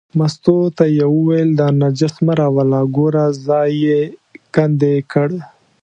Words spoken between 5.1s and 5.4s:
کړ.